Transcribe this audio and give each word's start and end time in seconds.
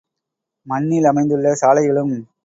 மண்ணில் 0.67 1.05
அமைந்துள்ள 1.05 1.51
சாலைகளும். 1.61 2.15